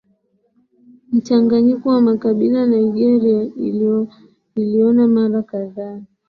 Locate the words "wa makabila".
1.89-2.65